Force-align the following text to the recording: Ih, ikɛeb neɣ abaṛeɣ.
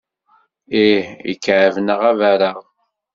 Ih, 0.83 1.05
ikɛeb 1.31 1.75
neɣ 1.79 1.99
abaṛeɣ. 2.11 2.57